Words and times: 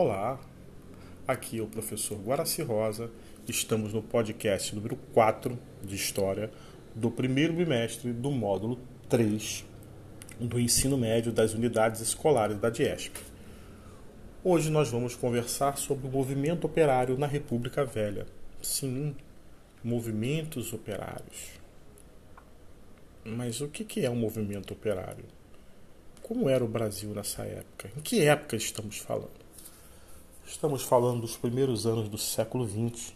Olá, 0.00 0.38
aqui 1.26 1.58
é 1.58 1.60
o 1.60 1.66
professor 1.66 2.16
Guaraci 2.20 2.62
Rosa. 2.62 3.10
Estamos 3.48 3.92
no 3.92 4.00
podcast 4.00 4.72
número 4.72 4.94
4 5.12 5.58
de 5.82 5.96
História 5.96 6.52
do 6.94 7.10
primeiro 7.10 7.52
bimestre 7.52 8.12
do 8.12 8.30
módulo 8.30 8.78
3 9.08 9.66
do 10.38 10.60
ensino 10.60 10.96
médio 10.96 11.32
das 11.32 11.52
unidades 11.52 12.00
escolares 12.00 12.60
da 12.60 12.70
DIESP. 12.70 13.18
Hoje 14.44 14.70
nós 14.70 14.88
vamos 14.88 15.16
conversar 15.16 15.76
sobre 15.76 16.06
o 16.06 16.10
movimento 16.12 16.64
operário 16.64 17.18
na 17.18 17.26
República 17.26 17.84
Velha. 17.84 18.24
Sim, 18.62 19.16
movimentos 19.82 20.72
operários. 20.72 21.58
Mas 23.24 23.60
o 23.60 23.66
que 23.66 24.06
é 24.06 24.08
um 24.08 24.14
movimento 24.14 24.72
operário? 24.72 25.24
Como 26.22 26.48
era 26.48 26.64
o 26.64 26.68
Brasil 26.68 27.10
nessa 27.12 27.42
época? 27.42 27.90
Em 27.96 28.00
que 28.00 28.20
época 28.20 28.54
estamos 28.54 28.98
falando? 28.98 29.47
Estamos 30.48 30.82
falando 30.82 31.20
dos 31.20 31.36
primeiros 31.36 31.86
anos 31.86 32.08
do 32.08 32.16
século 32.16 32.66
XX, 32.66 33.12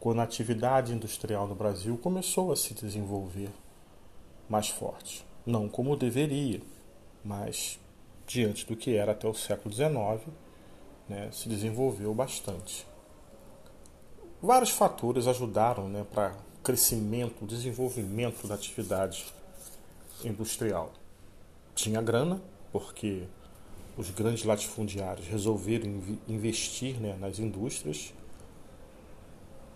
quando 0.00 0.20
a 0.20 0.22
atividade 0.22 0.94
industrial 0.94 1.46
no 1.46 1.54
Brasil 1.54 1.98
começou 1.98 2.50
a 2.50 2.56
se 2.56 2.72
desenvolver 2.72 3.50
mais 4.48 4.70
forte. 4.70 5.22
Não 5.44 5.68
como 5.68 5.94
deveria, 5.94 6.62
mas 7.22 7.78
diante 8.26 8.64
do 8.64 8.74
que 8.74 8.96
era 8.96 9.12
até 9.12 9.28
o 9.28 9.34
século 9.34 9.74
XIX, 9.74 10.34
né, 11.06 11.28
se 11.30 11.50
desenvolveu 11.50 12.14
bastante. 12.14 12.86
Vários 14.42 14.70
fatores 14.70 15.26
ajudaram 15.26 15.86
né, 15.86 16.06
para 16.10 16.32
o 16.32 16.62
crescimento, 16.62 17.44
desenvolvimento 17.44 18.48
da 18.48 18.54
atividade 18.54 19.26
industrial. 20.24 20.94
Tinha 21.74 22.00
grana, 22.00 22.40
porque 22.72 23.28
os 23.96 24.10
grandes 24.10 24.44
latifundiários 24.44 25.26
resolveram 25.26 26.02
investir 26.28 27.00
né, 27.00 27.16
nas 27.18 27.38
indústrias. 27.38 28.12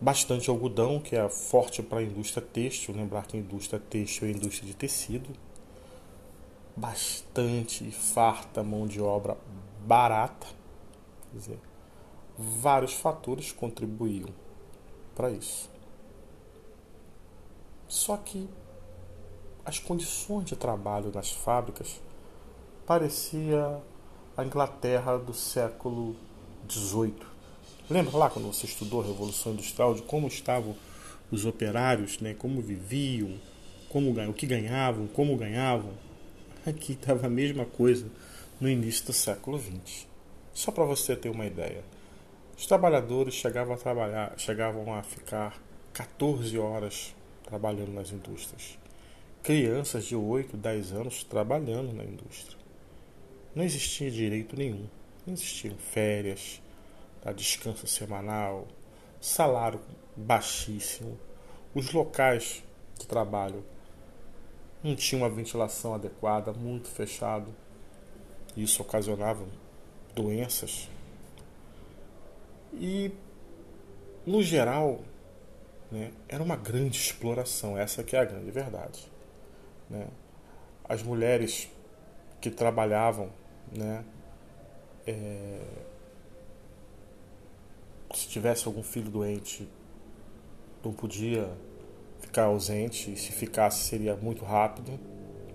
Bastante 0.00 0.50
algodão, 0.50 1.00
que 1.00 1.14
é 1.14 1.28
forte 1.28 1.82
para 1.82 2.00
a 2.00 2.02
indústria 2.02 2.44
têxtil, 2.44 2.94
lembrar 2.94 3.26
que 3.26 3.36
a 3.36 3.40
indústria 3.40 3.80
têxtil 3.80 4.28
é 4.28 4.30
a 4.30 4.34
indústria 4.34 4.66
de 4.66 4.74
tecido. 4.74 5.30
Bastante 6.76 7.90
farta 7.90 8.62
mão 8.62 8.86
de 8.86 9.00
obra 9.00 9.36
barata. 9.86 10.46
Quer 11.30 11.38
dizer, 11.38 11.58
vários 12.36 12.94
fatores 12.94 13.52
contribuíam 13.52 14.28
para 15.14 15.30
isso. 15.30 15.70
Só 17.86 18.16
que 18.16 18.48
as 19.64 19.78
condições 19.78 20.46
de 20.46 20.56
trabalho 20.56 21.12
nas 21.12 21.30
fábricas 21.30 22.00
parecia 22.86 23.80
a 24.34 24.44
Inglaterra 24.44 25.18
do 25.18 25.34
século 25.34 26.16
XVIII. 26.66 27.14
Lembra 27.90 28.16
lá 28.16 28.30
quando 28.30 28.46
você 28.46 28.64
estudou 28.64 29.02
a 29.02 29.04
Revolução 29.04 29.52
Industrial 29.52 29.94
de 29.94 30.00
como 30.02 30.26
estavam 30.26 30.74
os 31.30 31.44
operários, 31.44 32.18
né? 32.18 32.32
como 32.32 32.62
viviam, 32.62 33.38
como 33.90 34.10
o 34.10 34.32
que 34.32 34.46
ganhavam, 34.46 35.06
como 35.06 35.36
ganhavam? 35.36 35.92
Aqui 36.64 36.92
estava 36.92 37.26
a 37.26 37.30
mesma 37.30 37.66
coisa 37.66 38.06
no 38.58 38.70
início 38.70 39.04
do 39.04 39.12
século 39.12 39.58
XX. 39.58 40.06
Só 40.54 40.72
para 40.72 40.84
você 40.84 41.14
ter 41.14 41.28
uma 41.28 41.44
ideia. 41.44 41.84
Os 42.56 42.66
trabalhadores 42.66 43.34
chegavam 43.34 43.74
a 43.74 43.78
trabalhar, 43.78 44.32
chegavam 44.38 44.94
a 44.94 45.02
ficar 45.02 45.60
14 45.92 46.56
horas 46.58 47.14
trabalhando 47.44 47.92
nas 47.92 48.10
indústrias. 48.10 48.78
Crianças 49.42 50.04
de 50.06 50.16
8, 50.16 50.56
10 50.56 50.92
anos 50.92 51.24
trabalhando 51.24 51.92
na 51.92 52.04
indústria. 52.04 52.61
Não 53.54 53.62
existia 53.62 54.10
direito 54.10 54.56
nenhum. 54.56 54.88
Não 55.26 55.34
existiam 55.34 55.76
férias, 55.76 56.60
tá? 57.20 57.32
descanso 57.32 57.86
semanal, 57.86 58.66
salário 59.20 59.80
baixíssimo. 60.16 61.18
Os 61.74 61.92
locais 61.92 62.62
de 62.98 63.06
trabalho 63.06 63.64
não 64.82 64.96
tinham 64.96 65.22
uma 65.22 65.30
ventilação 65.30 65.94
adequada, 65.94 66.52
muito 66.52 66.88
fechado. 66.88 67.54
Isso 68.56 68.82
ocasionava 68.82 69.46
doenças. 70.14 70.88
E, 72.74 73.12
no 74.26 74.42
geral, 74.42 75.00
né, 75.90 76.10
era 76.28 76.42
uma 76.42 76.56
grande 76.56 76.96
exploração. 76.96 77.78
Essa 77.78 78.02
que 78.02 78.16
é 78.16 78.20
a 78.20 78.24
grande 78.24 78.50
verdade. 78.50 79.10
Né? 79.88 80.08
As 80.84 81.02
mulheres 81.02 81.70
que 82.40 82.50
trabalhavam 82.50 83.30
né? 83.76 84.04
É... 85.06 85.60
Se 88.14 88.28
tivesse 88.28 88.66
algum 88.66 88.82
filho 88.82 89.10
doente, 89.10 89.68
não 90.84 90.92
podia 90.92 91.50
ficar 92.20 92.44
ausente. 92.44 93.16
Se 93.18 93.32
ficasse, 93.32 93.84
seria 93.84 94.14
muito 94.16 94.44
rápido. 94.44 94.98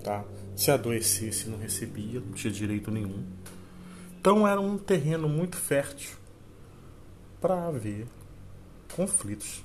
Tá? 0.04 0.24
Se 0.56 0.72
adoecesse, 0.72 1.50
não 1.50 1.58
recebia, 1.58 2.20
não 2.20 2.32
tinha 2.32 2.52
direito 2.52 2.90
nenhum. 2.90 3.26
Então 4.20 4.48
era 4.48 4.60
um 4.60 4.78
terreno 4.78 5.30
muito 5.30 5.58
fértil 5.58 6.18
para 7.40 7.68
haver 7.68 8.08
conflitos. 8.96 9.64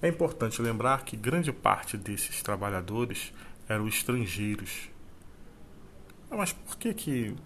É 0.00 0.08
importante 0.08 0.60
lembrar 0.60 1.04
que 1.04 1.16
grande 1.16 1.52
parte 1.52 1.96
desses 1.96 2.42
trabalhadores 2.42 3.32
eram 3.68 3.88
estrangeiros 3.88 4.90
mas 6.30 6.52
por 6.52 6.76
que 6.76 6.92
que 6.92 7.36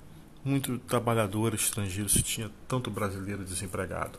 muito 0.44 0.78
trabalhador 0.78 1.54
estrangeiro 1.54 2.08
se 2.08 2.22
tinha 2.22 2.50
tanto 2.66 2.90
brasileiro 2.90 3.44
desempregado? 3.44 4.18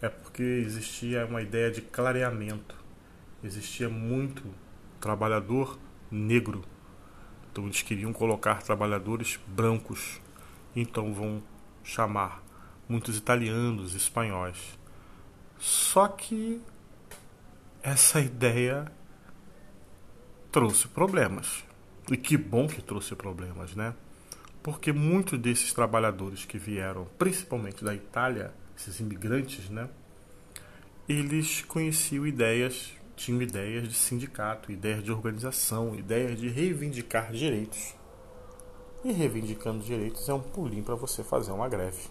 É 0.00 0.08
porque 0.08 0.42
existia 0.42 1.26
uma 1.26 1.42
ideia 1.42 1.70
de 1.70 1.80
clareamento. 1.80 2.74
Existia 3.42 3.88
muito 3.88 4.42
trabalhador 5.00 5.78
negro. 6.10 6.62
Então 7.50 7.64
eles 7.64 7.82
queriam 7.82 8.12
colocar 8.12 8.62
trabalhadores 8.62 9.38
brancos. 9.46 10.20
Então 10.74 11.12
vão 11.12 11.42
chamar 11.82 12.42
muitos 12.88 13.16
italianos, 13.16 13.94
espanhóis. 13.94 14.78
Só 15.58 16.08
que 16.08 16.60
essa 17.82 18.20
ideia 18.22 18.90
trouxe 20.50 20.88
problemas. 20.88 21.64
E 22.10 22.16
que 22.16 22.36
bom 22.36 22.66
que 22.66 22.82
trouxe 22.82 23.14
problemas, 23.14 23.76
né? 23.76 23.94
Porque 24.62 24.92
muitos 24.92 25.38
desses 25.38 25.72
trabalhadores 25.72 26.44
que 26.44 26.58
vieram, 26.58 27.06
principalmente 27.16 27.84
da 27.84 27.94
Itália, 27.94 28.52
esses 28.76 28.98
imigrantes, 28.98 29.70
né? 29.70 29.88
Eles 31.08 31.62
conheciam 31.62 32.26
ideias, 32.26 32.92
tinham 33.14 33.40
ideias 33.40 33.88
de 33.88 33.94
sindicato, 33.94 34.72
ideias 34.72 35.04
de 35.04 35.12
organização, 35.12 35.94
ideias 35.94 36.38
de 36.38 36.48
reivindicar 36.48 37.32
direitos. 37.32 37.94
E 39.04 39.12
reivindicando 39.12 39.82
direitos 39.82 40.28
é 40.28 40.34
um 40.34 40.40
pulinho 40.40 40.82
para 40.82 40.96
você 40.96 41.22
fazer 41.22 41.52
uma 41.52 41.68
greve. 41.68 42.08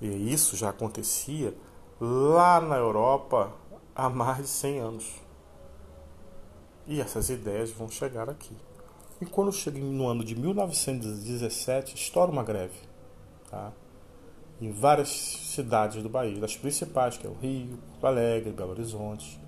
E 0.00 0.32
isso 0.32 0.56
já 0.56 0.70
acontecia 0.70 1.54
lá 2.00 2.60
na 2.60 2.76
Europa 2.76 3.54
há 3.94 4.10
mais 4.10 4.38
de 4.38 4.48
100 4.48 4.80
anos. 4.80 5.25
E 6.86 7.00
essas 7.00 7.28
ideias 7.30 7.70
vão 7.70 7.88
chegar 7.88 8.30
aqui. 8.30 8.56
E 9.20 9.26
quando 9.26 9.50
chega 9.52 9.78
no 9.78 10.06
ano 10.06 10.22
de 10.22 10.36
1917, 10.36 11.94
estoura 11.94 12.30
uma 12.30 12.44
greve. 12.44 12.78
Tá? 13.50 13.72
Em 14.60 14.70
várias 14.70 15.08
cidades 15.08 16.02
do 16.02 16.08
Bahia, 16.08 16.40
das 16.40 16.56
principais, 16.56 17.16
que 17.16 17.26
é 17.26 17.30
o 17.30 17.34
Rio, 17.34 17.78
Porto 17.92 18.06
Alegre, 18.06 18.52
Belo 18.52 18.70
Horizonte. 18.70 19.40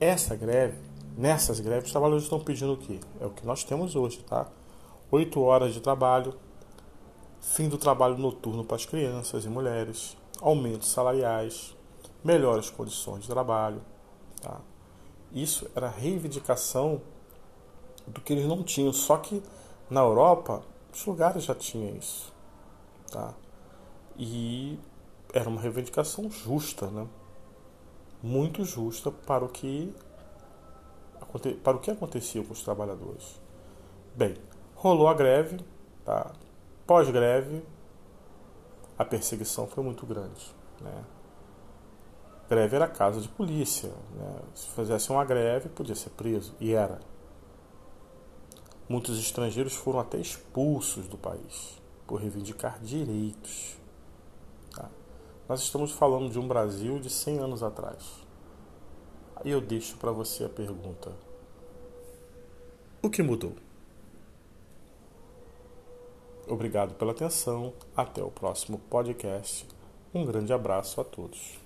Essa 0.00 0.34
greve, 0.34 0.78
nessas 1.16 1.60
greves, 1.60 1.86
os 1.86 1.92
trabalhadores 1.92 2.24
estão 2.24 2.40
pedindo 2.40 2.72
o 2.72 2.76
quê? 2.76 2.98
É 3.20 3.26
o 3.26 3.30
que 3.30 3.46
nós 3.46 3.62
temos 3.62 3.94
hoje, 3.94 4.18
tá? 4.24 4.48
Oito 5.10 5.40
horas 5.40 5.72
de 5.74 5.80
trabalho, 5.80 6.34
fim 7.40 7.68
do 7.68 7.78
trabalho 7.78 8.16
noturno 8.18 8.64
para 8.64 8.76
as 8.76 8.86
crianças 8.86 9.44
e 9.44 9.48
mulheres, 9.48 10.16
aumentos 10.40 10.90
salariais, 10.90 11.76
melhores 12.24 12.70
condições 12.70 13.22
de 13.22 13.28
trabalho, 13.28 13.80
tá? 14.40 14.60
Isso 15.32 15.70
era 15.74 15.88
reivindicação 15.88 17.00
do 18.06 18.20
que 18.20 18.32
eles 18.32 18.46
não 18.46 18.62
tinham. 18.62 18.92
Só 18.92 19.16
que 19.16 19.42
na 19.88 20.00
Europa, 20.00 20.62
os 20.92 21.04
lugares 21.06 21.44
já 21.44 21.54
tinham 21.54 21.96
isso. 21.96 22.32
Tá? 23.10 23.34
E 24.16 24.78
era 25.32 25.48
uma 25.48 25.60
reivindicação 25.60 26.30
justa, 26.30 26.86
né? 26.88 27.06
muito 28.22 28.64
justa 28.64 29.10
para 29.10 29.44
o 29.44 29.48
que 29.48 29.92
para 31.64 31.76
o 31.76 31.80
que 31.80 31.90
acontecia 31.90 32.44
com 32.44 32.52
os 32.52 32.62
trabalhadores. 32.62 33.40
Bem, 34.14 34.36
rolou 34.74 35.08
a 35.08 35.14
greve, 35.14 35.58
tá? 36.04 36.30
pós-greve, 36.86 37.64
a 38.98 39.04
perseguição 39.04 39.66
foi 39.66 39.82
muito 39.82 40.04
grande. 40.04 40.54
Né? 40.78 41.04
Greve 42.52 42.76
era 42.76 42.86
casa 42.86 43.18
de 43.18 43.28
polícia. 43.28 43.88
Né? 44.14 44.40
Se 44.54 44.68
fizesse 44.68 45.10
uma 45.10 45.24
greve, 45.24 45.70
podia 45.70 45.94
ser 45.94 46.10
preso. 46.10 46.54
E 46.60 46.74
era. 46.74 47.00
Muitos 48.86 49.18
estrangeiros 49.18 49.74
foram 49.74 50.00
até 50.00 50.18
expulsos 50.18 51.08
do 51.08 51.16
país. 51.16 51.80
por 52.06 52.20
reivindicar 52.20 52.78
direitos. 52.82 53.78
Tá? 54.74 54.90
Nós 55.48 55.62
estamos 55.62 55.92
falando 55.92 56.28
de 56.30 56.38
um 56.38 56.46
Brasil 56.46 56.98
de 56.98 57.08
100 57.08 57.38
anos 57.38 57.62
atrás. 57.62 58.20
Aí 59.36 59.50
eu 59.50 59.60
deixo 59.60 59.96
para 59.96 60.12
você 60.12 60.44
a 60.44 60.48
pergunta: 60.48 61.10
o 63.00 63.08
que 63.08 63.22
mudou? 63.22 63.54
Obrigado 66.46 66.94
pela 66.96 67.12
atenção. 67.12 67.72
Até 67.96 68.22
o 68.22 68.30
próximo 68.30 68.78
podcast. 68.90 69.66
Um 70.12 70.26
grande 70.26 70.52
abraço 70.52 71.00
a 71.00 71.04
todos. 71.04 71.61